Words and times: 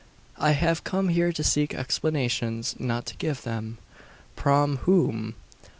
I 0.39 0.53
have 0.53 0.83
come 0.83 1.09
here 1.09 1.31
to 1.31 1.43
seek 1.43 1.75
explanations, 1.75 2.73
not 2.79 3.05
to 3.05 3.17
give 3.17 3.43
them." 3.43 3.77
"Prom 4.35 4.77
whom?" 4.77 5.35